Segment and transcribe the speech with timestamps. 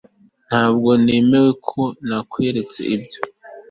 [0.47, 3.19] ntabwo nemera ko nakweretse ibyo